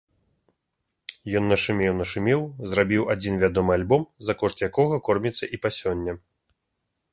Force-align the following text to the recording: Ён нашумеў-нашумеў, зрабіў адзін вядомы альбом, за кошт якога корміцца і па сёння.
Ён 1.39 1.43
нашумеў-нашумеў, 1.49 2.41
зрабіў 2.71 3.03
адзін 3.15 3.33
вядомы 3.45 3.71
альбом, 3.79 4.01
за 4.29 4.33
кошт 4.43 4.57
якога 4.71 4.95
корміцца 5.09 5.45
і 5.59 5.63
па 5.67 5.77
сёння. 5.81 6.13